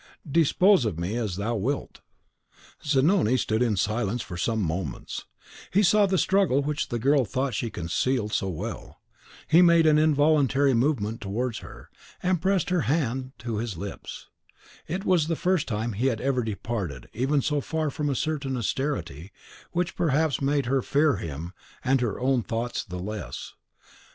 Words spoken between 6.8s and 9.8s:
the girl thought she concealed so well; he